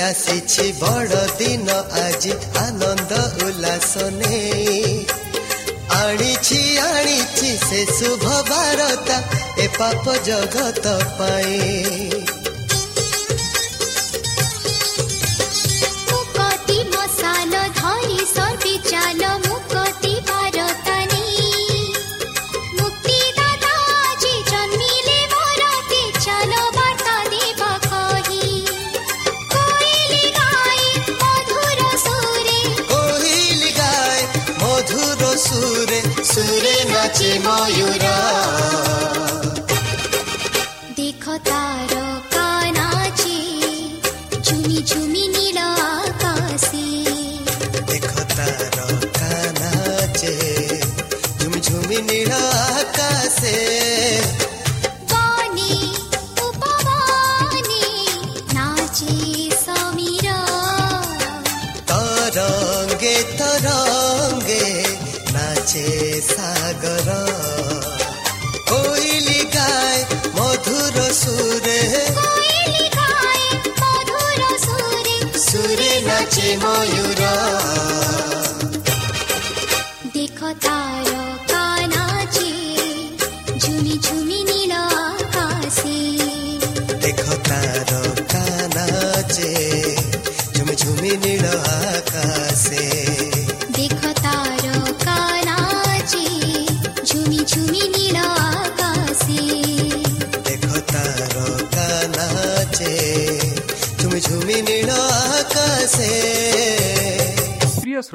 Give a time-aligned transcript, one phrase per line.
[0.00, 1.66] আসিছি বড় দিন
[1.98, 2.32] আজি
[2.66, 3.12] আনন্দ
[3.44, 4.88] উল্লাস নেই
[6.00, 6.60] আনিছি
[6.90, 9.18] আনিছি সে শুভ বারতা
[9.56, 10.84] এ পাপ জগত
[11.18, 12.17] পায়ে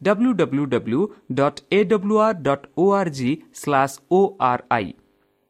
[0.00, 1.00] W W W
[1.34, 3.30] dot A W R dot O R G
[3.60, 4.88] slash O R I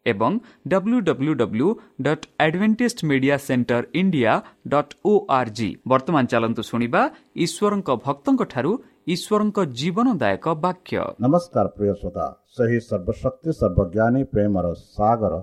[0.07, 0.33] ଏବଂ
[0.73, 1.69] W W W
[2.03, 4.33] dot Adventist media centre India
[4.75, 7.03] dot O R G ବର୍ତ୍ତମାନ ଚାଲନ୍ତୁ ଶୁଣିବା
[7.45, 8.73] ଈଶ୍ୱରଙ୍କ ଭକ୍ତଙ୍କଠାରୁ
[9.15, 14.67] ଈଶ୍ୱରଙ୍କ ଜୀବନଦାୟକ ବାକ୍ୟ। ନମସ୍କାର ପ୍ରିୟ ଶ୍ରୋତା ସେହି ସର୍ବଶକ୍ତି ସର୍ବଜ୍ଞାନୀ ପ୍ରେମର
[14.97, 15.35] ସାଗର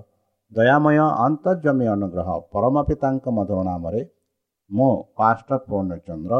[0.52, 4.02] ଦୟାମୟ ଅନ୍ତର୍ଜମୀ ଅନୁଗ୍ରହ ପରମ ପିତାଙ୍କ ମଧୁର ନାମରେ
[4.70, 6.34] ମୁଁ ପାଷ୍ଟର ପୂର୍ଣ୍ଣଚନ୍ଦ୍ର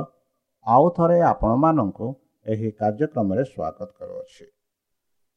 [0.66, 2.06] ଆଉ ଥରେ ଆପଣମାନଙ୍କୁ
[2.52, 4.44] ଏହି କାର୍ଯ୍ୟକ୍ରମରେ ସ୍ୱାଗତ କରୁଅଛି।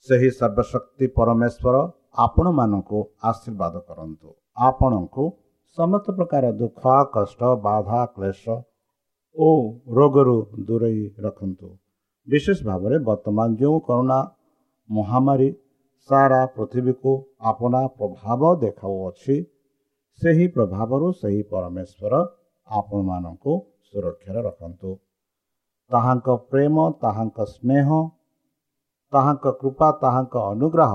[0.07, 1.75] ସେହି ସର୍ବଶକ୍ତି ପରମେଶ୍ୱର
[2.25, 5.23] ଆପଣମାନଙ୍କୁ ଆଶୀର୍ବାଦ କରନ୍ତୁ। ଆପଣଙ୍କୁ
[5.77, 6.81] ସମସ୍ତ ପ୍ରକାର ଦୁଃଖ
[7.15, 8.43] କଷ୍ଟ ବାଧା କ୍ଲେଶ
[9.35, 9.49] ଓ
[9.97, 11.69] ରୋଗରୁ ଦୂରେଇ ରଖନ୍ତୁ।
[12.27, 14.19] ବିଶେଷ ଭାବରେ ବର୍ତ୍ତମାନ ଯେଉଁ କରୋନା
[14.89, 15.49] ମହାମାରୀ
[16.09, 17.11] ସାରା ପୃଥିବୀକୁ
[17.49, 19.35] ଆପଣା ପ୍ରଭାବ ଦେଖାଉଅଛି
[20.21, 22.13] ସେହି ପ୍ରଭାବରୁ ସେହି ପରମେଶ୍ୱର
[22.67, 23.53] ଆପଣମାନଙ୍କୁ
[23.87, 24.89] ସୁରକ୍ଷାରେ ରଖନ୍ତୁ।
[25.91, 27.87] ତାହାଙ୍କ ପ୍ରେମ ତାହାଙ୍କ ସ୍ନେହ
[29.13, 30.93] ତାହାଙ୍କ କୃପା ତାହାଙ୍କ ଅନୁଗ୍ରହ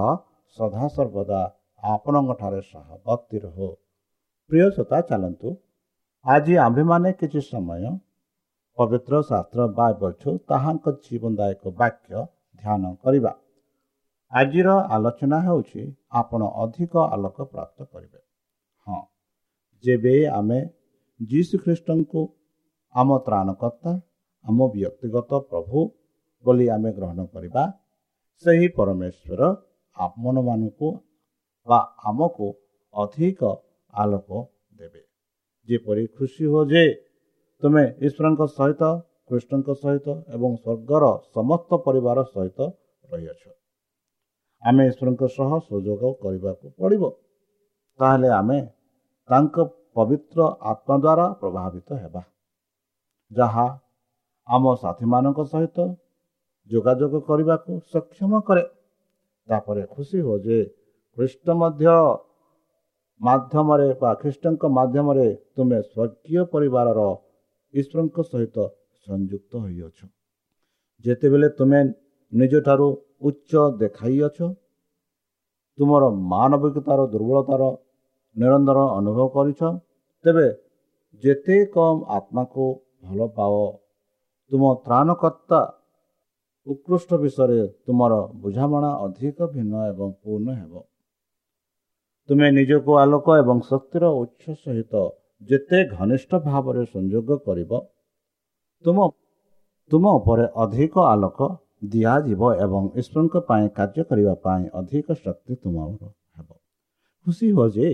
[0.59, 1.41] ସଦାସର୍ବଦା
[1.83, 3.69] ଆପଣଙ୍କଠାରେ ସହବର୍ତ୍ତୀ ରହୁ।
[4.51, 5.49] ପ୍ରିୟ ଶ୍ରୋତା ଚାଲନ୍ତୁ।
[6.25, 7.83] ଆଜି ଆମ୍ଭେମାନେ କିଛି ସମୟ
[8.79, 12.15] ପବିତ୍ର ଶାସ୍ତ୍ର ବାଇବଲଠୁ ତାହାଙ୍କ ଜୀବନଦାୟକ ବାକ୍ୟ
[12.63, 13.33] ଧ୍ୟାନ କରିବା।
[14.33, 15.83] ଆଜିର ଆଲୋଚନା ହେଉଛି
[16.21, 18.21] ଆପଣ ଅଧିକ ଆଲୋକ ପ୍ରାପ୍ତ କରିବେ।
[18.87, 19.01] ହଁ
[19.85, 20.61] ଯେବେ ଆମେ
[21.21, 22.23] ଯୀଶୁ ଖ୍ରୀଷ୍ଟଙ୍କୁ
[22.95, 23.93] ଆମ ତ୍ରାଣକର୍ତ୍ତା
[24.45, 25.79] ଆମ ବ୍ୟକ୍ତିଗତ ପ୍ରଭୁ
[26.45, 27.63] ବୋଲି ଆମେ ଗ୍ରହଣ କରିବା
[28.45, 29.41] ସେହି ପରମେଶ୍ୱର
[29.97, 30.89] ଆପଣମାନଙ୍କୁ
[31.69, 32.47] ବା ଆମକୁ
[32.95, 33.41] ଅଧିକ
[33.95, 34.31] ଆଲୋକ
[34.79, 35.03] ଦେବେ।
[35.69, 36.85] ଯେପରି ଖୁସି ହୁଅ ଯେ
[37.63, 38.83] ତୁମେ ଈଶ୍ୱରଙ୍କ ସହିତ
[39.29, 42.59] କୃଷ୍ଣଙ୍କ ସହିତ ଏବଂ ସ୍ୱର୍ଗର ସମସ୍ତ ପରିବାର ସହିତ
[43.11, 43.43] ରହିଅଛ।
[44.63, 47.03] ଆମେ ଈଶ୍ୱରଙ୍କ ସହ ସୁଯୋଗ କରିବାକୁ ପଡ଼ିବ।
[48.01, 48.59] ତାହେଲେ ଆମେ
[49.29, 49.57] ତାଙ୍କ
[49.97, 52.23] ପବିତ୍ର ଆତ୍ମା ଦ୍ୱାରା ପ୍ରଭାବିତ ହେବା।
[53.31, 53.67] ଯାହା
[54.49, 55.79] ଆମ ସାଥୀମାନଙ୍କ ସହିତ
[56.71, 58.65] ଯୋଗାଯୋଗ କରିବାକୁ ସକ୍ଷମ କରେ।
[59.49, 60.59] ତାପରେ ଖୁସି ହୁଅ ଯେ
[61.17, 61.87] ଖ୍ରୀଷ୍ଟ ମଧ୍ୟ
[63.21, 67.01] ମାଧ୍ୟମରେ ବା ଖ୍ରୀଷ୍ଟଙ୍କ ମାଧ୍ୟମରେ ତୁମେ ସ୍ୱର୍ଗୀୟ ପରିବାରର
[67.75, 68.57] ଈଶ୍ୱରଙ୍କ ସହିତ
[69.07, 69.99] ସଂଯୁକ୍ତ ହୋଇଅଛ।
[71.05, 71.81] ଯେତେବେଳେ ତୁମେ
[72.33, 72.89] ନିଜଠାରୁ
[73.29, 74.39] ଉଚ୍ଚ ଦେଖାଇଅଛ
[75.79, 77.63] ତୁମର ମାନବିକତାର ଦୁର୍ବଳତାର
[78.37, 79.61] ନିରନ୍ତର ଅନୁଭବ କରିଛ
[80.25, 80.47] ତେବେ
[81.23, 82.65] ଯେତେ କମ୍ ଆତ୍ମାକୁ
[83.05, 83.55] ଭଲ ପାଅ
[84.51, 85.61] ତୁମ ତ୍ରାଣକର୍ତ୍ତା
[86.67, 90.75] ଉତ୍କୃଷ୍ଟ ବିଷୟରେ ତୁମର ବୁଝାମଣା ଅଧିକ ଭିନ୍ନ ଏବଂ ପୂର୍ଣ୍ଣ ହେବ।
[92.29, 94.95] ତୁମେ ନିଜକୁ ଆଲୋକ ଏବଂ ଶକ୍ତିର ଉତ୍ସ ସହିତ
[95.49, 97.73] ଯେତେ ଘନିଷ୍ଠ ଭାବରେ ସଂଯୋଗ କରିବ
[98.85, 98.99] ତୁମ
[99.91, 101.39] ତୁମ ଉପରେ ଅଧିକ ଆଲୋକ
[101.93, 105.91] ଦିଆଯିବ ଏବଂ ଈଶ୍ୱରଙ୍କ ପାଇଁ କାର୍ଯ୍ୟ କରିବା ପାଇଁ ଅଧିକ ଶକ୍ତି ତୁମର
[106.37, 106.49] ହେବ।
[107.27, 107.89] ଖୁସି ହୁଅ ଯେ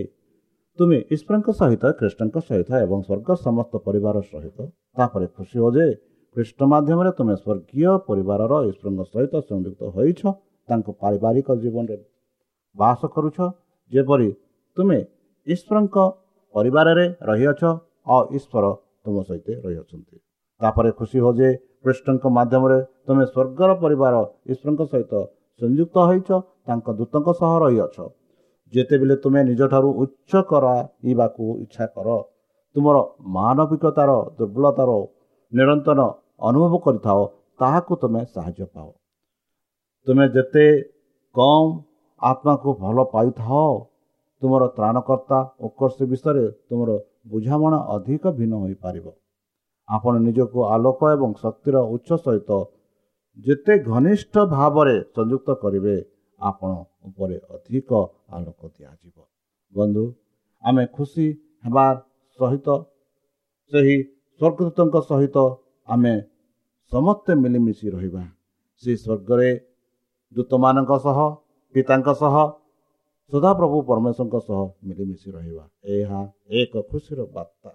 [0.79, 4.57] ତୁମେ ଈଶ୍ୱରଙ୍କ ସହିତ ଖ୍ରୀଷ୍ଟଙ୍କ ସହିତ ଏବଂ ସ୍ୱର୍ଗ ସମସ୍ତ ପରିବାର ସହିତ
[4.95, 5.87] ତାପରେ ଖୁସି ହୁଅ ଯେ
[6.35, 10.21] ଖ୍ରୀଷ୍ଟ ମାଧ୍ୟମରେ ତୁମେ ସ୍ୱର୍ଗୀୟ ପରିବାରର ଈଶ୍ୱରଙ୍କ ସହିତ ସଂଯୁକ୍ତ ହୋଇଛ
[10.69, 11.97] ତାଙ୍କ ପାରିବାରିକ ଜୀବନରେ
[12.75, 13.37] ବାସ କରୁଛ
[13.91, 14.29] ଯେପରି
[14.77, 14.99] ତୁମେ
[15.47, 15.97] ଈଶ୍ୱରଙ୍କ
[16.55, 17.61] ପରିବାରରେ ରହିଅଛ
[18.13, 18.65] ଆଉ ଈଶ୍ୱର
[19.03, 20.15] ତୁମ ସହିତ ରହିଅଛନ୍ତି।
[20.61, 21.49] ତାପରେ ଖୁସି ହୁଅ ଯେ
[21.83, 24.15] କୃଷ୍ଣଙ୍କ ମାଧ୍ୟମରେ ତୁମେ ସ୍ୱର୍ଗର ପରିବାର
[24.51, 25.13] ଈଶ୍ୱରଙ୍କ ସହିତ
[25.61, 26.29] ସଂଯୁକ୍ତ ହୋଇଛ
[26.67, 27.97] ତାଙ୍କ ଦୂତଙ୍କ ସହ ରହିଅଛ।
[28.73, 32.07] ଯେତେବେଳେ ତୁମେ ନିଜଠାରୁ ଉଚ୍ଚ କରାଇବାକୁ ଇଚ୍ଛା କର
[32.75, 32.97] ତୁମର
[33.37, 34.91] ମାନବିକତାର ଦୁର୍ବଳତାର
[35.51, 35.99] ନିରନ୍ତର
[36.41, 37.19] ଅନୁଭବ କରିଥାଅ
[37.59, 38.89] ତାହାକୁ ତୁମେ ସାହାଯ୍ୟ ପାଅ।
[40.07, 40.65] ତୁମେ ଯେତେ
[41.35, 41.71] କମ୍
[42.21, 43.71] ଆତ୍ମାକୁ ଭଲ ପାଇଥାଅ
[44.41, 46.89] ତୁମର ତ୍ରାଣକର୍ତ୍ତା ଉତ୍କର୍ଷ ବିଷୟରେ ତୁମର
[47.31, 49.05] ବୁଝାମଣା ଅଧିକ ଭିନ୍ନ ହୋଇପାରିବ।
[49.89, 52.51] ଆପଣ ନିଜକୁ ଆଲୋକ ଏବଂ ଶକ୍ତିର ଉଚ୍ଚ ସହିତ
[53.45, 55.95] ଯେତେ ଘନିଷ୍ଠ ଭାବରେ ସଂଯୁକ୍ତ କରିବେ
[56.39, 56.71] ଆପଣ
[57.07, 57.89] ଉପରେ ଅଧିକ
[58.35, 59.17] ଆଲୋକ ଦିଆଯିବ।
[59.73, 60.03] ବନ୍ଧୁ
[60.63, 61.25] ଆମେ ଖୁସି
[61.65, 61.85] ହେବା
[62.39, 62.67] ସହିତ
[63.71, 63.95] ସେହି
[64.39, 65.37] ସ୍ୱର୍ଗଦୂତଙ୍କ ସହିତ
[65.87, 66.13] ଆମେ
[66.91, 68.23] ସମସ୍ତେ ମିଳିମିଶି ରହିବା।
[68.83, 69.49] ସେ ସ୍ୱର୍ଗରେ
[70.35, 71.19] ଦୂତମାନଙ୍କ ସହ
[71.75, 72.35] ପିତାଙ୍କ ସହ
[73.31, 75.63] ସଦାପ୍ରଭୁ ପରମେଶ୍ୱରଙ୍କ ସହ ମିଳିମିଶି ରହିବା।
[75.95, 76.21] ଏହା
[76.59, 77.71] ଏକ ଖୁସିର ବାର୍ତ୍ତା।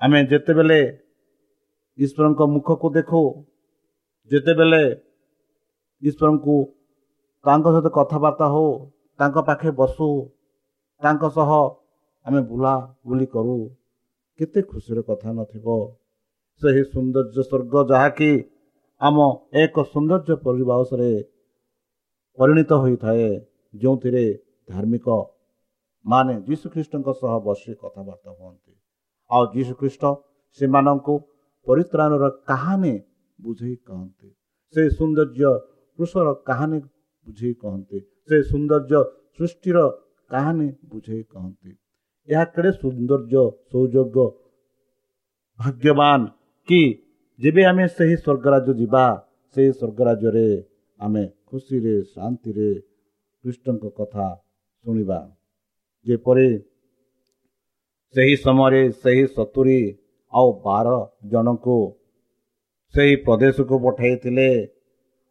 [0.00, 0.80] ଆମେ ଯେତେବେଳେ
[1.98, 3.22] ଈଶ୍ୱରଙ୍କ ମୁଖକୁ ଦେଖୁ
[4.30, 4.82] ଯେତେବେଳେ
[6.02, 6.56] ଈଶ୍ୱରଙ୍କୁ
[7.44, 8.68] ତାଙ୍କ ସହିତ କଥାବାର୍ତ୍ତା ହଉ
[9.18, 10.08] ତାଙ୍କ ପାଖେ ବସୁ
[11.02, 11.50] ତାଙ୍କ ସହ
[12.26, 12.74] ଆମେ ବୁଲା
[13.06, 13.56] ବୁଲି କରୁ
[14.38, 15.66] କେତେ ଖୁସିର କଥା ନଥିବ
[16.60, 18.30] ସେହି ସୌନ୍ଦର୍ଯ୍ୟ ସ୍ୱର୍ଗ ଯାହାକି
[19.00, 19.16] ଆମ
[19.62, 21.10] ଏକ ସୌନ୍ଦର୍ଯ୍ୟ ପରିବେଶରେ
[22.38, 23.28] ପରିଣତ ହୋଇଥାଏ
[23.74, 24.24] ଯେଉଁଥିରେ
[24.68, 25.06] ଧାର୍ମିକ
[26.04, 28.72] ମାନେ ଯୀଶୁଖ୍ରୀଷ୍ଟଙ୍କ ସହ ବସି କଥାବାର୍ତ୍ତା ହୁଅନ୍ତି।
[29.30, 30.04] ଆଉ ଯୀଶୁଖ୍ରୀଷ୍ଟ
[30.60, 31.14] ସେମାନଙ୍କୁ
[31.66, 32.94] ପରିତ୍ରାଣର କାହାଣୀ
[33.38, 34.28] ବୁଝେଇ କହନ୍ତି।
[34.74, 35.50] ସେ ସୌନ୍ଦର୍ଯ୍ୟ
[35.98, 36.78] କୃଷର କାହାଣୀ
[37.26, 39.00] ବୁଝେଇ କହନ୍ତି। ସେ ସୌନ୍ଦର୍ଯ୍ୟ
[39.36, 39.78] ସୃଷ୍ଟିର
[40.30, 41.70] କାହାଣୀ ବୁଝେଇ କହନ୍ତି।
[42.28, 44.26] ଏହା କେଡ଼େ ସୌନ୍ଦର୍ଯ୍ୟ ସୌଯୋଗ୍ୟ
[45.58, 46.20] ଭାଗ୍ୟବାନ
[46.68, 46.80] କି
[47.40, 49.04] ଯେବେ ଆମେ ସେହି ସ୍ୱର୍ଗରାଜ୍ୟ ଯିବା
[49.56, 50.48] ସେହି ସ୍ୱର୍ଗରାଜ୍ୟରେ
[51.00, 52.70] ଆମେ ଖୁସିରେ ଶାନ୍ତିରେ
[53.44, 54.26] କୃଷ୍ଣଙ୍କ କଥା
[54.84, 55.18] ଶୁଣିବା।
[56.06, 56.48] ଯେପରି
[58.14, 59.80] ସେହି ସମୟରେ ସେହି ସତୁରୀ
[60.32, 60.88] ଆଉ ବାର
[61.32, 61.78] ଜଣଙ୍କୁ
[62.94, 64.48] ସେହି ପ୍ରଦେଶକୁ ପଠାଇଥିଲେ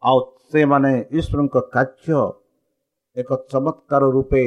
[0.03, 0.17] ଆଉ
[0.51, 2.21] ସେମାନେ ଈଶ୍ୱରଙ୍କ କାର୍ଯ୍ୟ
[3.17, 4.43] ଏକ ଚମତ୍କାର ରୂପେ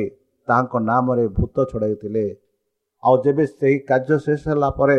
[0.49, 2.27] ତାଙ୍କ ନାମରେ ଭୂତ ଛଡ଼ାଇଥିଲେ।
[3.03, 4.99] ଆଉ ଯେବେ ସେହି କାର୍ଯ୍ୟ ଶେଷ ହେଲା ପରେ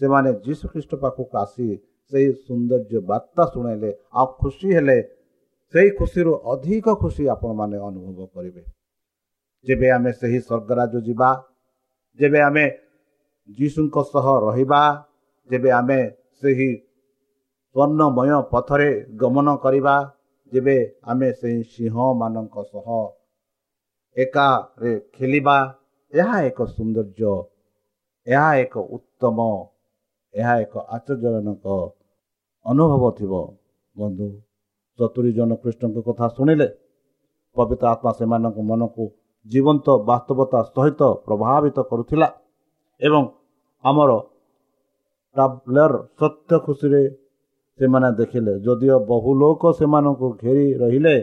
[0.00, 1.66] ସେମାନେ ଯୀଶୁଖ୍ରୀଷ୍ଟ ପାଖକୁ ଆସି
[2.12, 4.98] ସେହି ସୌନ୍ଦର୍ଯ୍ୟ ବାର୍ତ୍ତା ଶୁଣାଇଲେ ଆଉ ଖୁସି ହେଲେ
[5.74, 8.62] ସେହି ଖୁସିରୁ ଅଧିକ ଖୁସି ଆପଣମାନେ ଅନୁଭବ କରିବେ।
[9.66, 11.30] ଯେବେ ଆମେ ସେହି ସ୍ୱର୍ଗରାଜ ଯିବା
[12.18, 12.66] ଯେବେ ଆମେ
[13.58, 14.82] ଯୀଶୁଙ୍କ ସହ ରହିବା
[15.50, 16.00] ଯେବେ ଆମେ
[16.42, 16.70] ସେହି
[17.74, 19.96] ସ୍ୱର୍ଣ୍ଣମୟ ପଥରେ ଗମନ କରିବା
[20.52, 20.76] ଯେବେ
[21.10, 22.86] ଆମେ ସେହି ସିଂହମାନଙ୍କ ସହ
[24.16, 25.56] ଏକାରେ ଖେଳିବା
[26.12, 27.34] ଏହା ଏକ ସୌନ୍ଦର୍ଯ୍ୟ
[28.26, 29.38] ଏହା ଏକ ଉତ୍ତମ
[30.34, 31.64] ଏହା ଏକ ଆଶ୍ଚର୍ଯ୍ୟଜନକ
[32.66, 33.32] ଅନୁଭବ ଥିବ।
[33.96, 34.26] ବନ୍ଧୁ
[34.98, 36.66] ସତୁରି ଜଣ କୃଷ୍ଣଙ୍କ କଥା ଶୁଣିଲେ
[37.56, 39.04] ପବିତ୍ର ଆତ୍ମା ସେମାନଙ୍କ ମନକୁ
[39.46, 42.28] ଜୀବନ୍ତ ବାସ୍ତବତା ସହିତ ପ୍ରଭାବିତ କରୁଥିଲା
[43.00, 43.22] ଏବଂ
[43.84, 44.10] ଆମର
[45.36, 47.02] ଟ୍ରାଭେଲର ସତ୍ୟ ଖୁସିରେ
[47.80, 51.14] ସେମାନେ ଦେଖିଲେ ଯଦିଓ ବହୁ ଲୋକ ସେମାନଙ୍କୁ ଘେରି ରହିଲେ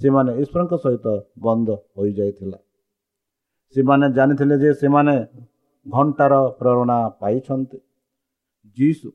[0.00, 1.06] ସେମାନେ ଈଶ୍ୱରଙ୍କ ସହିତ
[1.44, 2.58] ବନ୍ଦ ହୋଇଯାଇଥିଲା।
[3.74, 5.14] ସେମାନେ ଜାଣିଥିଲେ ଯେ ସେମାନେ
[5.86, 7.78] ଘଣ୍ଟାର ପ୍ରେରଣା ପାଇଛନ୍ତି।
[8.78, 9.08] ଯୀଶୁ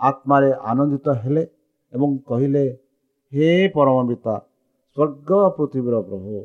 [0.00, 1.42] ଆତ୍ମାରେ ଆନନ୍ଦିତ ହେଲେ
[1.92, 2.64] ଏବଂ କହିଲେ
[3.32, 4.34] ହେ ପରମ ପିତା
[4.96, 6.38] ସ୍ୱର୍ଗ ପୃଥିବୀର ପ୍ରଭୁ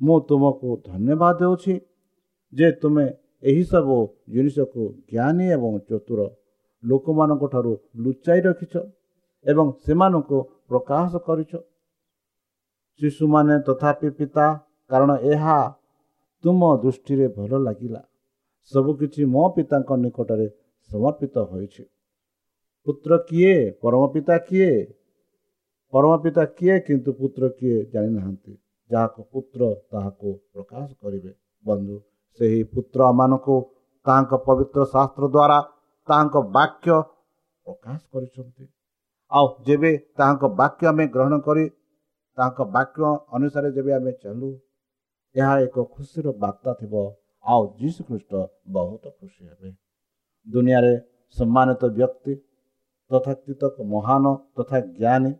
[0.00, 1.74] ମୁଁ ତୁମକୁ ଧନ୍ୟବାଦ ଦେଉଛି
[2.52, 3.06] ଯେ ତୁମେ
[3.42, 3.96] ଏହିସବୁ
[4.34, 6.20] ଜିନିଷକୁ ଜ୍ଞାନୀ ଏବଂ ଚତୁର
[6.82, 7.72] ଲୋକମାନଙ୍କ ଠାରୁ
[8.04, 8.74] ଲୁଚାଇ ରଖିଛ
[9.46, 11.52] ଏବଂ ସେମାନଙ୍କୁ ପ୍ରକାଶ କରିଛ।
[13.00, 14.46] ଶିଶୁମାନେ ତଥାପି ପିତା
[14.90, 15.56] କାରଣ ଏହା
[16.44, 18.00] ତୁମ ଦୃଷ୍ଟିରେ ଭଲ ଲାଗିଲା।
[18.72, 20.46] ସବୁକିଛି ମୋ ପିତାଙ୍କ ନିକଟରେ
[20.90, 21.82] ସମର୍ପିତ ହୋଇଛି।
[22.86, 24.70] ପୁତ୍ର କିଏ ପରମ ପିତା କିଏ
[25.92, 28.52] ପରମ ପିତା କିଏ କିନ୍ତୁ ପୁତ୍ର କିଏ ଜାଣିନାହାନ୍ତି
[28.90, 31.32] ଯାହାକୁ ପୁତ୍ର ତାହାକୁ ପ୍ରକାଶ କରିବେ
[31.64, 31.96] ବନ୍ଧୁ
[32.40, 33.56] ସେହି ପୁତ୍ର ମାନଙ୍କୁ
[34.06, 35.58] ତାହାଙ୍କ ପବିତ୍ର ଶାସ୍ତ୍ର ଦ୍ୱାରା
[36.08, 36.98] ତାହାଙ୍କ ବାକ୍ୟ
[37.66, 38.64] ପ୍ରକାଶ କରିଛନ୍ତି
[39.30, 41.64] ଆଉ ଯେବେ ତାହାଙ୍କ ବାକ୍ୟ ଆମେ ଗ୍ରହଣ କରି
[42.38, 44.50] ତାଙ୍କ ବାକ୍ୟ ଅନୁସାରେ ଯେବେ ଆମେ ଚାଲୁ
[45.34, 46.94] ଏହା ଏକ ଖୁସିର ବାର୍ତ୍ତା ଥିବ।
[47.44, 48.32] ଆଉ ଯୀଶୁ ଖ୍ରୀଷ୍ଟ
[48.68, 49.68] ବହୁତ ଖୁସି ହେବେ।
[50.46, 50.94] ଦୁନିଆରେ
[51.36, 52.32] ସମ୍ମାନିତ ବ୍ୟକ୍ତି
[53.10, 54.24] ତଥାକଥିତ ମହାନ
[54.56, 55.32] ତଥା ଜ୍ଞାନୀ।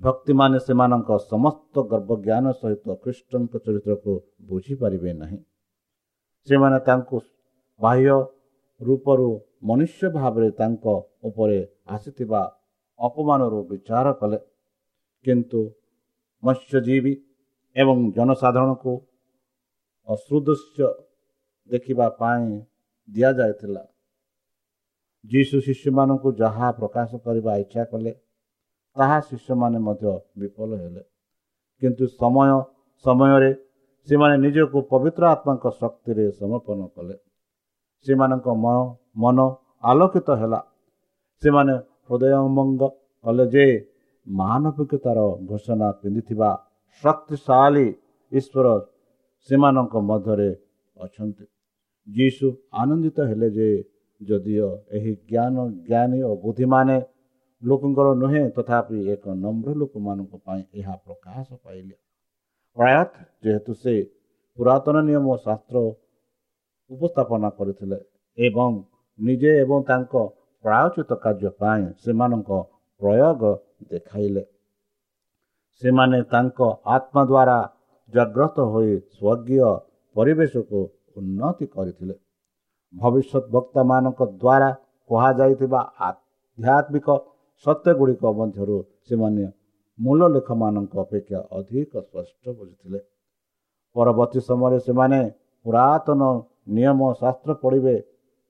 [0.00, 4.12] ଭକ୍ତିମାନେ ସେମାନଙ୍କ ସମସ୍ତ ଗର୍ବ ଜ୍ଞାନ ସହିତ ଖ୍ରୀଷ୍ଟଙ୍କ ଚରିତ୍ରକୁ
[4.48, 5.38] ବୁଝିପାରିବେ ନାହିଁ।
[6.48, 7.16] ସେମାନେ ତାଙ୍କୁ
[7.80, 8.16] ବାହ୍ୟ
[8.80, 9.28] ରୂପରୁ
[9.62, 10.84] ମନୁଷ୍ୟ ଭାବରେ ତାଙ୍କ
[11.22, 12.42] ଉପରେ ଆସିଥିବା
[12.98, 14.38] ଅପମାନରୁ ବିଚାର କଲେ।
[15.24, 15.60] କିନ୍ତୁ
[16.42, 17.14] ମତ୍ସ୍ୟଜୀବୀ
[17.76, 18.92] ଏବଂ ଜନସାଧାରଣଙ୍କୁ
[20.08, 20.86] ଅସୃଦୃଶ୍ୟ
[21.70, 22.44] ଦେଖିବା ପାଇଁ
[23.08, 23.82] ଦିଆଯାଇଥିଲା।
[25.24, 28.12] ଯୀଶୁ ଶିଷ୍ୟମାନଙ୍କୁ ଯାହା ପ୍ରକାଶ କରିବା ଇଚ୍ଛା କଲେ
[28.96, 31.02] ତାହା ଶିଷ୍ୟମାନେ ମଧ୍ୟ ବିଫଳ ହେଲେ।
[31.82, 32.50] କିନ୍ତୁ ସମୟ
[33.04, 33.50] ସମୟରେ
[34.08, 37.16] ସେମାନେ ନିଜକୁ ପବିତ୍ର ଆତ୍ମାଙ୍କ ଶକ୍ତିରେ ସମର୍ପଣ କଲେ।
[38.06, 38.76] ସେମାନଙ୍କ ମନ
[39.22, 39.38] ମନ
[39.90, 40.60] ଆଲୋକିତ ହେଲା।
[41.42, 41.74] ସେମାନେ
[42.06, 42.58] ହୃଦୟଙ୍ଗମ
[43.24, 43.66] କଲେ ଯେ
[44.26, 46.50] ମାନବିକତାର ଘୋଷଣା ପିନ୍ଧିଥିବା
[47.04, 47.86] ଶକ୍ତିଶାଳୀ
[48.32, 48.66] ଈଶ୍ୱର
[49.48, 50.50] ସେମାନଙ୍କ ମଧ୍ୟରେ
[50.96, 51.44] ଅଛନ୍ତି।
[52.06, 53.68] ଯୀଶୁ ଆନନ୍ଦିତ ହେଲେ ଯେ
[54.20, 55.56] ଯଦିଓ ଏହି ଜ୍ଞାନ
[55.88, 56.96] ଜ୍ଞାନୀ ଓ ବୁଦ୍ଧିମାନେ
[57.62, 61.94] ଲୋକଙ୍କର ନୁହେଁ ତଥାପି ଏକ ନମ୍ର ଲୋକମାନଙ୍କ ପାଇଁ ଏହା ପ୍ରକାଶ ପାଇଲେ।
[62.76, 63.94] ପ୍ରାୟତଃ ଯେହେତୁ ସେ
[64.58, 65.76] ପୁରାତନ ନିୟମ ଶାସ୍ତ୍ର
[66.90, 67.98] ଉପସ୍ଥାପନା କରିଥିଲେ
[68.38, 68.70] ଏବଂ
[69.18, 70.14] ନିଜେ ଏବଂ ତାଙ୍କ
[70.64, 72.50] ପ୍ରାୟୋଚିତ କାର୍ଯ୍ୟ ପାଇଁ ସେମାନଙ୍କ
[73.00, 73.42] ପ୍ରୟୋଗ
[73.90, 74.42] ଦେଖାଇଲେ।
[75.82, 76.58] ସେମାନେ ତାଙ୍କ
[76.96, 77.58] ଆତ୍ମା ଦ୍ୱାରା
[78.12, 79.70] ଜାଗ୍ରତ ହୋଇ ସ୍ୱର୍ଗୀୟ
[80.16, 80.80] ପରିବେଶକୁ
[81.16, 82.14] ଉନ୍ନତି କରିଥିଲେ।
[82.94, 84.70] ଭବିଷ୍ୟତ ବକ୍ତାମାନଙ୍କ ଦ୍ୱାରା
[85.10, 87.08] କୁହାଯାଇଥିବା ଆଧ୍ୟାତ୍ମିକ
[87.66, 88.76] ସତ୍ୟ ଗୁଡ଼ିକ ମଧ୍ୟରୁ
[89.08, 89.44] ସେମାନେ
[89.98, 93.00] ମୂଳ ଲେଖମାନଙ୍କ ଅପେକ୍ଷା ଅଧିକ ସ୍ପଷ୍ଟ ବୁଝିଥିଲେ।
[93.96, 95.20] ପରବର୍ତ୍ତୀ ସମୟରେ ସେମାନେ
[95.66, 96.22] ପୁରାତନ
[96.68, 97.96] ନିୟମ ଶାସ୍ତ୍ର ପଢ଼ିବେ।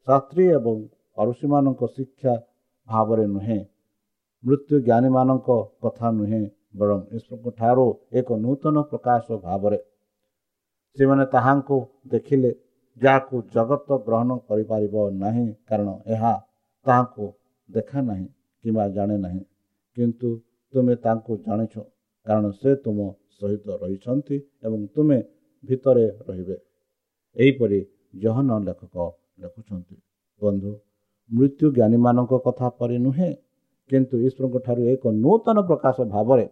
[0.09, 0.77] ଶାସ୍ତ୍ରୀ ଏବଂ
[1.19, 2.35] ଅରୁଷୀମାନଙ୍କ ଶିକ୍ଷା
[2.89, 3.61] ଭାବରେ ନୁହେଁ।
[4.45, 5.49] ମୃତ୍ୟୁ ଜ୍ଞାନୀମାନଙ୍କ
[5.83, 6.43] କଥା ନୁହେଁ
[6.77, 9.79] ବରଂ ଈଶ୍ୱରଙ୍କ ଠାରୁ ଏକ ନୂତନ ପ୍ରକାଶ ଭାବରେ।
[10.97, 12.51] ସେମାନେ ତାହାଙ୍କୁ ଦେଖିଲେ
[13.01, 16.33] ଯାହାକୁ ଜଗତ ଗ୍ରହଣ କରିପାରିବ ନାହିଁ କାରଣ ଏହା
[16.87, 17.27] ତାହାଙ୍କୁ
[17.69, 18.27] ଦେଖା ନାହିଁ
[18.65, 19.43] କିମ୍ବା ଜାଣେ ନାହିଁ।
[19.97, 20.29] କିନ୍ତୁ
[20.75, 21.75] ତୁମେ ତାଙ୍କୁ ଜାଣିଛ
[22.27, 22.99] କାରଣ ସେ ତୁମ
[23.37, 25.19] ସହିତ ରହିଛନ୍ତି ଏବଂ ତୁମେ
[25.65, 26.57] ଭିତରେ ରହିବେ।
[27.37, 27.81] ଏହିପରି
[28.23, 28.97] ଜହନ ଲେଖକ
[29.41, 29.97] ଲେଖୁଛନ୍ତି।
[30.43, 30.71] ବନ୍ଧୁ
[31.31, 33.31] ମୃତ୍ୟୁ ଜ୍ଞାନୀମାନଙ୍କ କଥା ପରି ନୁହେଁ
[33.91, 36.47] କିନ୍ତୁ ଈଶ୍ୱରଙ୍କ ଠାରୁ ଏକ ନୂତନ ପ୍ରକାଶ ଭାବରେ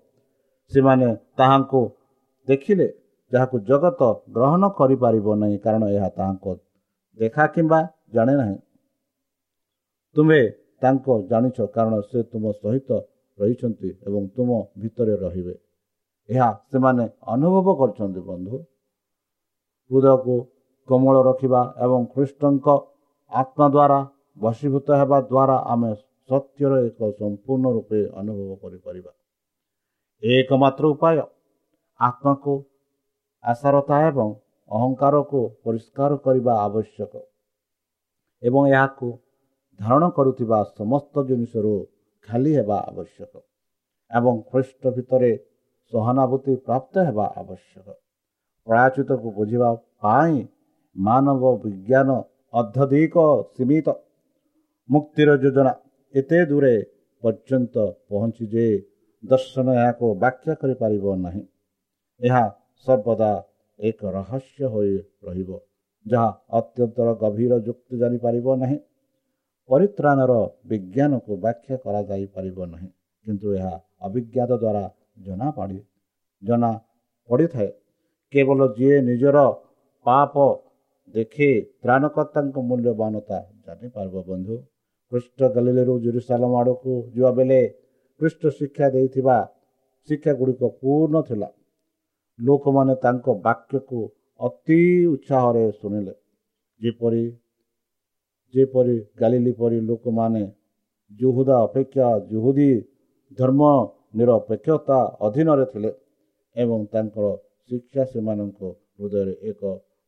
[0.72, 1.82] ସେମାନେ ତାହାଙ୍କୁ
[2.48, 2.86] ଦେଖିଲେ
[3.32, 6.46] ଯାହାକୁ ଜଗତ ଗ୍ରହଣ କରିପାରିବ ନାହିଁ କାରଣ ଏହା ତାହାଙ୍କ
[7.18, 7.80] ଦେଖା କିମ୍ବା
[8.14, 8.58] ଜାଣେ ନାହିଁ।
[10.16, 10.40] ତୁମେ
[10.82, 12.90] ତାଙ୍କ ଜାଣିଛ କାରଣ ସେ ତୁମ ସହିତ
[13.38, 15.54] ରହିଛନ୍ତି ଏବଂ ତୁମ ଭିତରେ ରହିବେ।
[16.28, 18.56] ଏହା ସେମାନେ ଅନୁଭବ କରିଛନ୍ତି ବନ୍ଧୁ।
[19.90, 20.34] ହୃଦୟକୁ
[20.88, 22.66] କୋମଳ ରଖିବା ଏବଂ ଖ୍ରୀଷ୍ଟଙ୍କ
[23.32, 23.98] ଆତ୍ମା ଦ୍ୱାରା
[24.38, 25.90] ବଶୀଭୂତ ହେବା ଦ୍ୱାରା ଆମେ
[26.28, 29.12] ସତ୍ୟର ଏକ ସମ୍ପୂର୍ଣ୍ଣ ରୂପେ ଅନୁଭବ କରିପାରିବା।
[30.22, 31.16] ଏକମାତ୍ର ଉପାୟ
[32.00, 32.52] ଆତ୍ମାକୁ
[33.44, 34.28] ଆଶାରତା ଏବଂ
[34.70, 37.12] ଅହଙ୍କାରକୁ ପରିଷ୍କାର କରିବା ଆବଶ୍ୟକ
[38.42, 39.08] ଏବଂ ଏହାକୁ
[39.80, 41.74] ଧାରଣ କରୁଥିବା ସମସ୍ତ ଜିନିଷରୁ
[42.28, 43.32] ଖାଲି ହେବା ଆବଶ୍ୟକ
[44.10, 45.32] ଏବଂ ଖ୍ରୀଷ୍ଟ ଭିତରେ
[45.92, 47.86] ସହାନୁଭୂତି ପ୍ରାପ୍ତ ହେବା ଆବଶ୍ୟକ।
[48.66, 49.70] ପ୍ରାୟଚିତକୁ ବୁଝିବା
[50.02, 50.36] ପାଇଁ
[50.96, 52.08] ମାନବ ବିଜ୍ଞାନ
[52.54, 53.16] ଅତ୍ୟଧିକ
[53.54, 53.88] ସୀମିତ।
[54.88, 55.72] ମୁକ୍ତିର ଯୋଜନା
[56.14, 56.74] ଏତେ ଦୂରେ
[57.22, 57.74] ପର୍ଯ୍ୟନ୍ତ
[58.08, 58.66] ପହଞ୍ଚି ଯେ
[59.24, 61.42] ଦର୍ଶନ ଏହାକୁ ବ୍ୟାଖ୍ୟା କରିପାରିବ ନାହିଁ।
[62.20, 62.44] ଏହା
[62.86, 63.32] ସର୍ବଦା
[63.78, 65.50] ଏକ ରହସ୍ୟ ହୋଇ ରହିବ
[66.06, 68.78] ଯାହା ଅତ୍ୟନ୍ତର ଗଭୀର ଯୁକ୍ତି ଜାଣିପାରିବ ନାହିଁ
[69.70, 70.32] ପରିତ୍ରାଣର
[70.70, 72.88] ବିଜ୍ଞାନକୁ ବ୍ୟାଖ୍ୟା କରାଯାଇପାରିବ ନାହିଁ
[73.26, 73.74] କିନ୍ତୁ ଏହା
[74.06, 74.84] ଅଭିଜ୍ଞାତ ଦ୍ୱାରା
[75.26, 75.78] ଜଣାପଡ଼ି
[76.42, 76.70] ଜଣା
[77.28, 77.70] ପଡ଼ିଥାଏ।
[78.32, 79.38] କେବଳ ଯିଏ ନିଜର
[80.06, 80.34] ପାପ
[81.14, 81.48] ଦେଖି
[81.82, 84.56] ତ୍ରାଣକର୍ତ୍ତାଙ୍କ ମୂଲ୍ୟବାନତା ଜାଣିପାରିବ ବନ୍ଧୁ।
[85.12, 87.60] ଖ୍ରୀଷ୍ଟ ଗାଲିଲେରୁ ଜେରୁସାଲାମ ଆଡ଼କୁ ଯିବା ବେଳେ
[88.20, 89.36] ଖ୍ରୀଷ୍ଟ ଶିକ୍ଷା ଦେଇଥିବା
[90.08, 91.48] ଶିକ୍ଷା ଗୁଡ଼ିକ ପୂର୍ଣ୍ଣ ଥିଲା।
[92.42, 94.00] ଲୋକମାନେ ତାଙ୍କ ବାକ୍ୟକୁ
[94.40, 96.14] ଅତି ଉତ୍ସାହରେ ଶୁଣିଲେ।
[96.80, 97.24] ଯେପରି
[98.54, 100.42] ଯେପରି ଗାଲିଲି ପରି ଲୋକମାନେ
[101.20, 102.70] ଜୁହୁଦା ଅପେକ୍ଷା ଜୁହୁଦୀ
[103.38, 103.62] ଧର୍ମ
[104.14, 105.90] ନିରପେକ୍ଷତା ଅଧୀନରେ ଥିଲେ
[106.56, 107.26] ଏବଂ ତାଙ୍କର
[107.70, 108.60] ଶିକ୍ଷା ସେମାନଙ୍କ
[108.98, 109.60] ହୃଦୟରେ ଏକ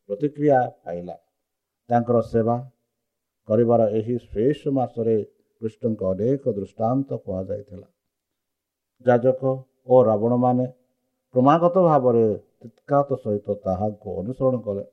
[0.09, 1.15] ପ୍ରତିକ୍ରିୟା ପାଇଲା।
[1.89, 2.55] ତାଙ୍କର ସେବା
[3.47, 5.17] କରିବାର ଏହି ଶେଷ ମାସରେ
[5.61, 7.87] କୃଷ୍ଣଙ୍କ ଅନେକ ଦୃଷ୍ଟାନ୍ତ କୁହାଯାଇଥିଲା।
[9.05, 9.41] ଯାଜକ
[9.85, 10.65] ଓ ରାବଣମାନେ
[11.35, 12.25] କ୍ରମାଗତ ଭାବରେ
[12.59, 14.83] ଚିତ୍କାତ ସହିତ ତାହାକୁ ଅନୁସରଣ କଲେ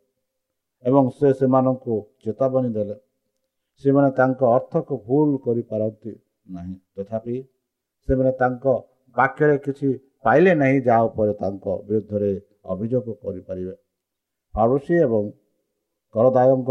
[0.85, 2.97] ଏବଂ ସେ ସେମାନଙ୍କୁ ଚେତାବନୀ ଦେଲେ।
[3.85, 6.13] ସେମାନେ ତାଙ୍କ ଅର୍ଥକୁ ଭୁଲ କରିପାରନ୍ତି
[6.57, 7.37] ନାହିଁ। ତଥାପି
[8.09, 8.65] ସେମାନେ ତାଙ୍କ
[9.17, 9.89] ପାଖରେ କିଛି
[10.25, 12.33] ପାଇଲେ ନାହିଁ ଯାହା ଉପରେ ତାଙ୍କ ବିରୁଦ୍ଧରେ
[12.73, 13.75] ଅଭିଯୋଗ କରିପାରିବେ।
[14.55, 15.25] ଫାରୁସି ଏବଂ
[16.15, 16.71] କରଦାୟଙ୍କ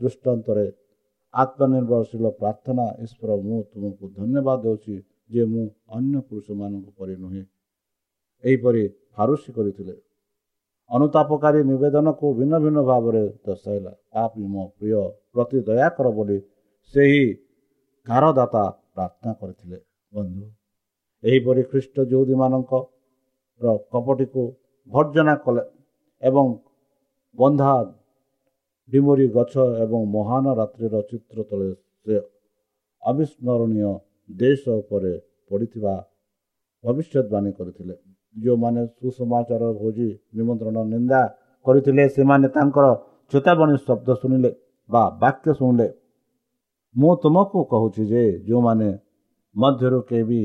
[0.00, 0.66] ଦୃଷ୍ଟାନ୍ତରେ
[1.34, 4.94] ଆତ୍ମନିର୍ଭରଶୀଳ ପ୍ରାର୍ଥନା ଈଶ୍ୱର ମୁଁ ତୁମକୁ ଧନ୍ୟବାଦ ଦେଉଛି
[5.30, 5.64] ଯେ ମୁଁ
[5.96, 7.44] ଅନ୍ୟ ପୁରୁଷମାନଙ୍କ ପରି ନୁହେଁ।
[8.44, 8.82] ଏହିପରି
[9.16, 9.94] ଫାରୁସି କରିଥିଲେ।
[10.90, 15.02] ଅନୁତାପକାରୀ ନିବେଦନକୁ ଭିନ୍ନ ଭିନ୍ନ ଭାବରେ ଦର୍ଶାଇଲା। ପାପି ମୋ ପ୍ରିୟ
[15.32, 16.38] ପ୍ରତି ଦୟାକର ବୋଲି
[16.94, 17.24] ସେହି
[18.06, 19.78] କାରଦାତା ପ୍ରାର୍ଥନା କରିଥିଲେ।
[20.12, 20.44] ବନ୍ଧୁ
[21.24, 24.42] ଏହିପରି ଖ୍ରୀଷ୍ଟ ଯୌଦୀମାନଙ୍କର କପଟିକୁ
[24.90, 25.62] ଭର୍ଜନା କଲେ
[26.22, 26.46] ଏବଂ
[27.38, 27.72] ବନ୍ଧା
[28.92, 31.68] ଡିମୁରି ଗଛ ଏବଂ ମହାନ ରାତ୍ରିର ଚିତ୍ର ତଳେ
[32.02, 32.16] ସେ
[33.02, 33.92] ଅବିସ୍ମରଣୀୟ
[34.30, 35.12] ଦେଶ ଉପରେ
[35.50, 35.94] ପଡ଼ିଥିବା
[36.84, 37.94] ଭବିଷ୍ୟତବାଣୀ କରିଥିଲେ।
[38.34, 41.20] ଯେଉଁମାନେ ସୁସମାଚାର ଭୋଜି ନିମନ୍ତ୍ରଣ ନିନ୍ଦା
[41.66, 42.86] କରିଥିଲେ ସେମାନେ ତାଙ୍କର
[43.32, 44.50] ଚେତାବନୀ ଶବ୍ଦ ଶୁଣିଲେ
[44.90, 45.88] ବା ବାକ୍ୟ ଶୁଣିଲେ।
[46.94, 48.88] ମୁଁ ତୁମକୁ କହୁଛି ଯେ ଯେଉଁମାନେ
[49.56, 50.42] ମଧ୍ୟରୁ କେହି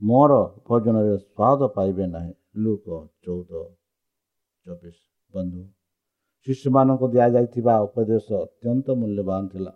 [0.00, 0.32] ମୋର
[0.66, 2.86] ଭୋଜନରେ ସ୍ୱାଦ ପାଇବେ ନାହିଁ। ଲୁକ
[3.24, 3.50] ଚଉଦ
[4.66, 4.98] ଚବିଶ
[5.34, 5.62] ବନ୍ଧୁ
[6.46, 9.72] ଶିଶୁମାନଙ୍କୁ ଦିଆଯାଇଥିବା ଉପଦେଶ ଅତ୍ୟନ୍ତ ମୂଲ୍ୟବାନ ଥିଲା।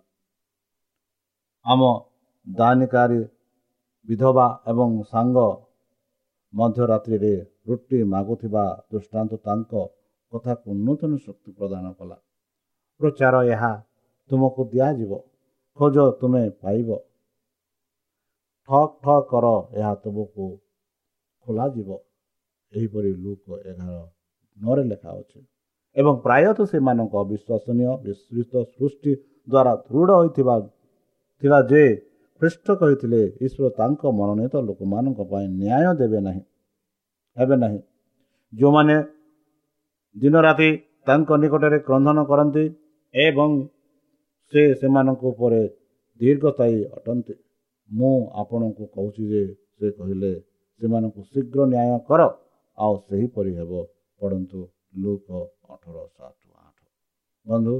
[1.65, 1.81] ଆମ
[2.47, 3.21] ଦାନିକାରୀ
[4.07, 5.37] ବିଧବା ଏବଂ ସାଙ୍ଗ
[6.53, 7.35] ମଧ୍ୟରାତ୍ରିରେ
[7.67, 9.73] ରୁଟି ମାଗୁଥିବା ଦୃଷ୍ଟାନ୍ତ ତାଙ୍କ
[10.33, 12.17] କଥାକୁ ନୂତନ ଶକ୍ତି ପ୍ରଦାନ କଲା।
[12.99, 13.71] ପ୍ରଚାର ଏହା
[14.29, 15.11] ତୁମକୁ ଦିଆଯିବ।
[15.79, 16.89] ଖୋଜ ତୁମେ ପାଇବ।
[18.69, 19.45] ଠକ୍ ଠକ୍ କର
[19.79, 20.45] ଏହା ତୁମକୁ
[21.45, 21.89] ଖୋଲାଯିବ।
[22.73, 23.99] ଏହିପରି ଲୁକ ଏଗାର
[24.57, 25.39] ନରେ ଲେଖା ଅଛି।
[25.95, 29.11] ଏବଂ ପ୍ରାୟତଃ ସେମାନଙ୍କ ଅବିଶ୍ୱସନୀୟ ବିସ୍ତୃତ ସୃଷ୍ଟି
[29.47, 30.55] ଦ୍ୱାରା ଦୃଢ଼ ହୋଇଥିବା
[31.41, 31.83] ଥିଲା ଯେ
[32.41, 36.43] ଖ୍ରୀଷ୍ଟ କହିଥିଲେ ଈଶ୍ୱର ତାଙ୍କ ମନୋନୀତ ଲୋକମାନଙ୍କ ପାଇଁ ନ୍ୟାୟ ଦେବେ ନାହିଁ।
[37.37, 37.79] ହେବେ ନାହିଁ।
[38.53, 38.95] ଯେଉଁମାନେ
[40.15, 40.69] ଦିନ ରାତି
[41.07, 42.65] ତାଙ୍କ ନିକଟରେ କ୍ରନ୍ଧନ କରନ୍ତି
[43.13, 43.49] ଏବଂ
[44.53, 45.61] ସେ ସେମାନଙ୍କ ଉପରେ
[46.19, 47.33] ଦୀର୍ଘସ୍ଥାୟୀ ଅଟନ୍ତି।
[47.89, 49.43] ମୁଁ ଆପଣଙ୍କୁ କହୁଛି ଯେ
[49.77, 50.31] ସେ କହିଲେ
[50.81, 52.21] ସେମାନଙ୍କୁ ଶୀଘ୍ର ନ୍ୟାୟ କର
[52.77, 53.71] ଆଉ ସେହିପରି ହେବ।
[54.21, 54.59] ପଢ଼ନ୍ତୁ
[55.03, 55.27] ଲୁକ
[55.73, 56.77] ଅଠର ସାତ ଆଠ।
[57.45, 57.75] ବନ୍ଧୁ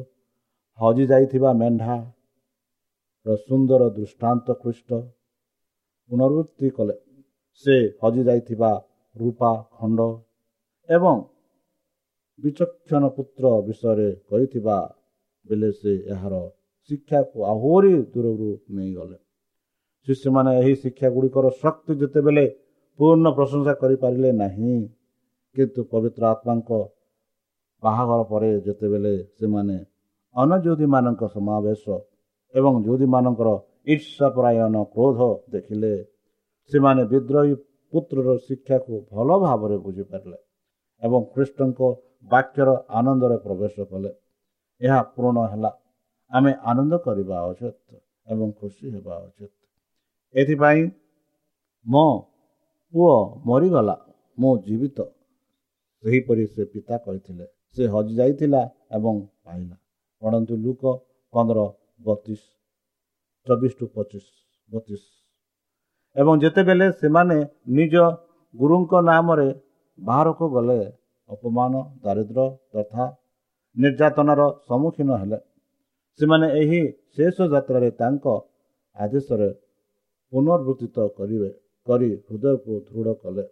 [0.79, 4.89] ହଜି ଯାଇଥିବା ମେଣ୍ଢାର ସୁନ୍ଦର ଦୃଷ୍ଟାନ୍ତ ଖ୍ରୀଷ୍ଟ
[6.09, 6.95] ପୁନରୁକ୍ତି କଲେ।
[7.63, 8.71] ସେ ହଜି ଯାଇଥିବା
[9.15, 9.99] ରୂପା ଖଣ୍ଡ
[10.89, 11.15] ଏବଂ
[12.39, 14.77] ବିଚକ୍ଷଣ ପୁତ୍ର ବିଷୟରେ କହିଥିବା
[15.45, 16.35] ବେଳେ ସେ ଏହାର
[16.89, 19.17] ଶିକ୍ଷାକୁ ଆହୁରି ଦୂରରୁ ନେଇଗଲେ।
[20.07, 22.45] ଶିଷ୍ୟମାନେ ଏହି ଶିକ୍ଷା ଗୁଡ଼ିକର ଶକ୍ତି ଯେତେବେଳେ
[22.99, 24.75] ପୂର୍ଣ୍ଣ ପ୍ରଶଂସା କରିପାରିଲେ ନାହିଁ
[25.55, 26.69] କିନ୍ତୁ ପବିତ୍ର ଆତ୍ମାଙ୍କ
[27.83, 29.77] ବାହାଘର ପରେ ଯେତେବେଳେ ସେମାନେ
[30.35, 31.83] ଅନଯୋଧୀମାନଙ୍କ ସମାବେଶ
[32.53, 33.49] ଏବଂ ଯୋଧୀମାନଙ୍କର
[33.93, 35.19] ଈର୍ଷାପରାୟଣ କ୍ରୋଧ
[35.53, 35.93] ଦେଖିଲେ
[36.71, 37.53] ସେମାନେ ବିଦ୍ରୋହୀ
[37.95, 40.37] ପୁତ୍ରର ଶିକ୍ଷାକୁ ଭଲ ଭାବରେ ବୁଝିପାରିଲେ
[41.01, 41.89] ଏବଂ ଖ୍ରୀଷ୍ଟଙ୍କ
[42.29, 44.11] ବାକ୍ୟର ଆନନ୍ଦରେ ପ୍ରବେଶ କଲେ।
[44.81, 45.71] ଏହା ପୂରଣ ହେଲା।
[46.31, 47.89] ଆମେ ଆନନ୍ଦ କରିବା ଉଚିତ
[48.27, 49.53] ଏବଂ ଖୁସି ହେବା ଉଚିତ।
[50.35, 50.81] ଏଥିପାଇଁ
[51.85, 52.05] ମୋ
[52.93, 53.13] ପୁଅ
[53.45, 53.95] ମରିଗଲା
[54.37, 54.99] ମୁଁ ଜୀବିତ।
[56.03, 57.45] ସେହିପରି ସେ ପିତା କହିଥିଲେ।
[57.77, 59.75] ସେ ହଜି ଯାଇଥିଲା ଏବଂ ପାଇଲା।
[60.21, 60.83] ପଢ଼ନ୍ତୁ ଲୁକ
[61.33, 61.59] ପନ୍ଦର
[62.01, 62.41] ବତିଶ
[63.47, 64.25] ଚବିଶ ଟୁ ପଚିଶ
[64.69, 65.24] ବତିଶ।
[66.15, 67.37] ଏବଂ ଯେତେବେଳେ ସେମାନେ
[67.77, 67.95] ନିଜ
[68.53, 69.47] ଗୁରୁଙ୍କ ନାମରେ
[69.99, 70.79] ବାହାରକୁ ଗଲେ
[71.29, 71.73] ଅପମାନ
[72.03, 73.03] ଦାରିଦ୍ର୍ୟ ତଥା
[73.75, 75.39] ନିର୍ଯାତନାର ସମ୍ମୁଖୀନ ହେଲେ।
[76.19, 76.81] ସେମାନେ ଏହି
[77.15, 78.25] ଶେଷ ଯାତ୍ରାରେ ତାଙ୍କ
[78.95, 79.49] ଆଦେଶରେ
[80.33, 81.49] ପୁନର୍ବୃତ୍ତିତ କରିବେ
[81.87, 83.45] କରି ହୃଦୟକୁ ଦୃଢ଼ କଲେ।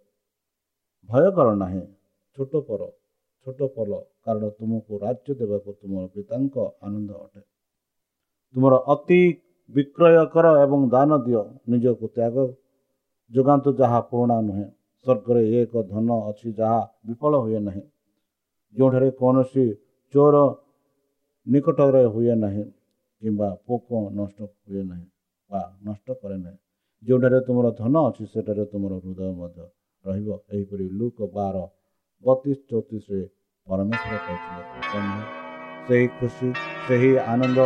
[1.08, 1.82] ଭୟ କର ନାହିଁ
[2.36, 2.82] ଛୋଟ ପର
[3.46, 3.90] ଛୋଟ ପଲ
[4.24, 7.40] କାରଣ ତୁମକୁ ରାଜ୍ୟ ଦେବାକୁ ତୁମର ପିତାଙ୍କ ଆନନ୍ଦ ଅଟେ।
[8.54, 9.20] ତୁମର ଅତି
[9.70, 12.36] ବିକ୍ରୟ କର ଏବଂ ଦାନ ଦିଅ। ନିଜକୁ ତ୍ୟାଗ
[13.30, 14.66] ଯୋଗାନ୍ତୁ ଯାହା ପୁରୁଣା ନୁହେଁ।
[15.06, 17.82] ସ୍ୱର୍ଗରେ ଏକ ଧନ ଅଛି ଯାହା ବିଫଳ ହୁଏ ନାହିଁ।
[18.74, 19.64] ଯେଉଁଠାରେ କୌଣସି
[20.14, 20.36] ଚୋର
[21.46, 22.64] ନିକଟରେ ହୁଏ ନାହିଁ
[23.22, 25.06] କିମ୍ବା ପୋକ ନଷ୍ଟ ହୁଏ ନାହିଁ
[25.50, 26.58] ବା ନଷ୍ଟ କରେ ନାହିଁ।
[27.02, 29.64] ଯେଉଁଠାରେ ତୁମର ଧନ ଅଛି ସେଠାରେ ତୁମର ହୃଦୟ ମଧ୍ୟ
[30.04, 31.56] ରହିବ। ଏହିପରି ଲୁକ ବାର
[32.24, 33.22] ବତିଶ ଚଉତିଶରେ
[33.66, 34.62] ପରମେଶ୍ୱର କହିଥିଲେ।
[35.86, 36.48] ସେହି ଖୁସି
[36.86, 37.58] ସେହି ଆନନ୍ଦ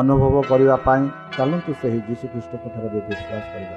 [0.00, 1.02] ଅନୁଭବ କରିବା ପାଇଁ
[1.36, 3.76] ଚାଲନ୍ତୁ ସେହି ଯୀଶୁଖ୍ରୀଷ୍ଟଙ୍କ ଠାରେ ବିଶ୍ୱାସ କରିବା।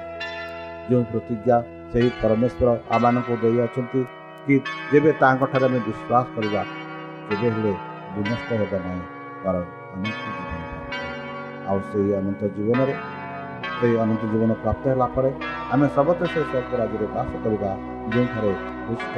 [0.88, 1.56] ଯେଉଁ ପ୍ରତିଜ୍ଞା
[1.92, 4.00] ସେହି ପରମେଶ୍ୱର ଆମମାନଙ୍କୁ ଦେଇଅଛନ୍ତି
[4.46, 4.54] କି
[4.90, 6.62] ଯେବେ ତାଙ୍କଠାରେ ଆମେ ବିଶ୍ୱାସ କରିବା
[7.28, 7.72] କେବେ ହେଲେ
[8.14, 9.04] ବିନଷ୍ଟ ହେବ ନାହିଁ
[9.42, 10.62] କାରଣ ଅନନ୍ତ ଜୀବନ
[11.68, 12.94] ଆଉ ସେହି ଅନନ୍ତ ଜୀବନରେ
[13.78, 15.30] ସେହି ଅନନ୍ତ ଜୀବନ ପ୍ରାପ୍ତ ହେଲା ପରେ
[15.72, 17.70] ଆମେ ସମସ୍ତେ ସେ ସ୍ୱର୍ଗ ରାଜ୍ୟରେ ବାସ କରିବା
[18.12, 18.52] ଯେଉଁଠାରେ
[18.86, 19.16] କୃଷ୍ଣ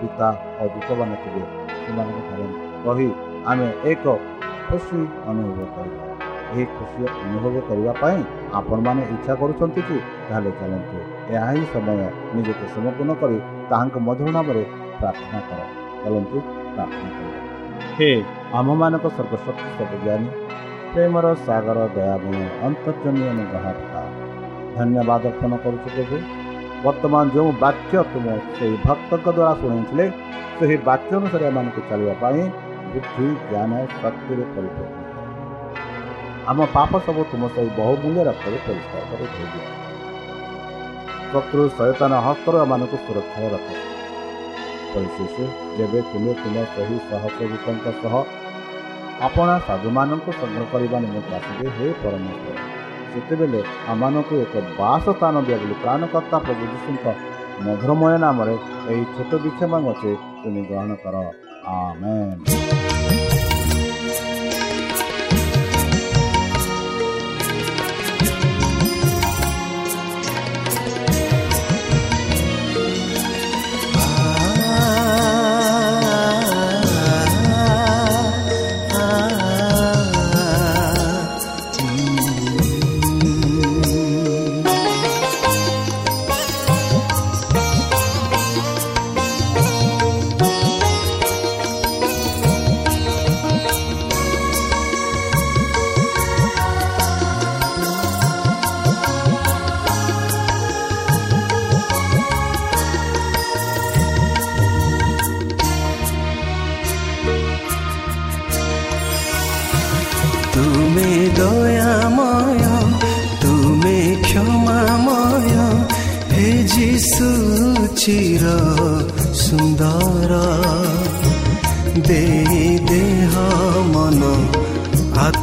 [0.00, 0.28] ପିତା
[0.60, 1.42] ଓ ଦୂତମାନେ ଥିବେ
[1.84, 2.46] ସେମାନଙ୍କ ଠାରେ
[2.86, 3.08] ରହି
[3.50, 4.04] ଆମେ ଏକ
[4.68, 4.98] ଖୁସି
[5.30, 6.17] ଅନୁଭବ କରିବା।
[6.52, 8.18] ଏହି ଖୁସି ଅନୁଭବ କରିବା ପାଇଁ
[8.58, 9.96] ଆପଣମାନେ ଇଚ୍ଛା କରୁଛନ୍ତି କି
[10.28, 10.98] ତାହେଲେ ଚାଲନ୍ତୁ।
[11.34, 12.00] ଏହା ହିଁ ସମୟ।
[12.36, 13.38] ନିଜକୁ ସମର୍ପଣ କରି
[13.70, 14.62] ତାହାଙ୍କ ମଧୁର ନାମରେ
[15.00, 15.60] ପ୍ରାର୍ଥନା କର।
[16.02, 16.38] ଚାଲନ୍ତୁ
[16.74, 17.38] ପ୍ରାର୍ଥନା କରିବା।
[17.98, 18.10] ହେ
[18.58, 20.28] ଆମମାନଙ୍କ ସର୍ବଶକ୍ତି ସର୍ବଜ୍ଞାନୀ
[20.92, 24.02] ପ୍ରେମର ସାଗର ଦୟାମୟ ଅନ୍ତର୍ଜମୀ ଅନୁଗ୍ରହ ପିତା
[24.76, 26.16] ଧନ୍ୟବାଦ ଅର୍ପଣ କରୁଛୁ ପ୍ରଭୁ।
[26.84, 30.06] ବର୍ତ୍ତମାନ ଯେଉଁ ବାକ୍ୟ ତୁମ ସେହି ଭକ୍ତଙ୍କ ଦ୍ୱାରା ଶୁଣେଇଥିଲେ
[30.58, 32.40] ସେହି ବାକ୍ୟ ଅନୁସାରେ ଏମାନଙ୍କୁ ଚାଲିବା ପାଇଁ
[32.92, 35.07] ବୁଦ୍ଧି ଜ୍ଞାନ ଶକ୍ତିରେ ପରିପୂର୍ଣ୍ଣ।
[36.50, 39.64] ଆମ ପାପ ସବୁ ତୁମ ସେହି ବହୁମୂଲ୍ୟ ରକ୍ତରେ ପରିଷ୍କାର କରି ଧୋଇଦିଅ।
[41.30, 43.66] ଶତ୍ରୁ ସଚେତନ ହସ୍ତରୁ ଏମାନଙ୍କୁ ସୁରକ୍ଷାରେ ରଖ।
[44.92, 45.36] ପରିଶେଷ
[45.78, 48.14] ଯେବେ ତୁମେ ତୁମ ସେହି ସହସେବିକଙ୍କ ସହ
[49.26, 52.56] ଆପଣା ସାଧୁମାନଙ୍କୁ ସଂଗ୍ରହ କରିବା ନିମନ୍ତେ ଆସିବେ ହେ ପରମେଶ୍ୱର
[53.12, 53.60] ସେତେବେଳେ
[53.92, 57.06] ଆମମାନଙ୍କୁ ଏକ ବାସ ସ୍ଥାନ ଦିଅ ବୋଲି ପ୍ରାଣକର୍ତ୍ତା ପ୍ରଭୁ ଯୀଶୁଙ୍କ
[57.64, 58.54] ମଧୁରମୟ ନାମରେ
[58.90, 60.10] ଏହି ଛୋଟ ବିକ୍ଷମ ଅଛି
[60.42, 61.16] ତୁମେ ଗ୍ରହଣ କର।
[61.76, 62.87] ଆମେନ୍।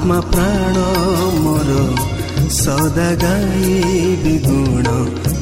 [0.06, 0.78] ଆତ୍ମା ପ୍ରାଣ
[1.44, 1.76] ମୋର
[2.56, 4.88] ସଦା ଗାଇବି ଗୁଣ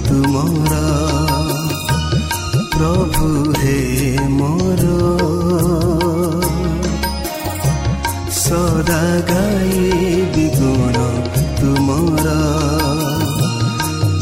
[0.06, 0.74] ତୁମର
[2.76, 3.76] ପ୍ରଭୁ ହେ
[4.36, 4.86] ମୋର
[8.38, 11.04] ସଦା ଗାଇବି ଗୁଣ
[11.60, 12.38] ତୁମର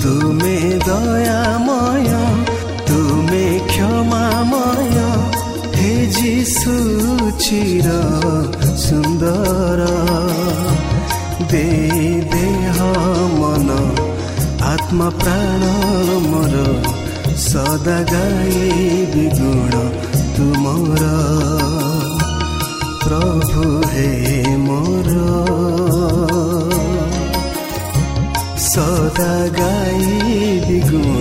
[0.02, 2.10] ତୁମେ ଦୟାମୟ
[2.90, 4.98] ତୁମେ କ୍ଷମାମୟ
[5.78, 6.76] ହେ ଯିଶୁ
[7.46, 7.90] ଚିର
[8.82, 9.82] ସୁନ୍ଦର
[11.52, 11.66] ଦେ
[12.32, 12.78] ଦେହ
[13.34, 13.70] ମନ
[14.70, 15.64] ଆତ୍ମା ପ୍ରାଣ
[16.26, 16.56] ମୋର
[17.46, 19.74] ସଦା ଗାଇବି ଗୁଣ
[20.36, 21.04] ତୁମର
[23.04, 24.10] ପ୍ରଭୁ ହେ
[24.66, 25.16] ମୋର
[28.66, 31.21] ସଦା ଗାଇବି ଗୁଣ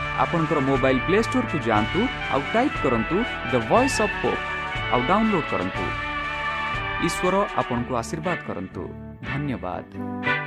[0.17, 1.99] ଆପଣଙ୍କର ମୋବାଇଲ୍ ପ୍ଲେ ଷ୍ଟୋରକୁ ଯାଆନ୍ତୁ
[2.33, 3.17] ଆଉ ଟାଇପ୍ କରନ୍ତୁ
[3.51, 4.43] ଦ ଭଏସ୍ ଅଫ୍ ହୋପ୍
[4.93, 5.85] ଆଉ ଡାଉନଲୋଡ୍ କରନ୍ତୁ।
[7.07, 8.81] ଈଶ୍ୱର ଆପଣଙ୍କୁ ଆଶୀର୍ବାଦ କରନ୍ତୁ।
[9.23, 10.40] ଧନ୍ୟବାଦ।